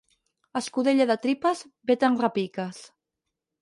Escudella 0.61 1.07
de 1.13 1.19
tripes, 1.27 1.63
bé 1.91 2.01
te'n 2.05 2.21
repiques. 2.27 2.85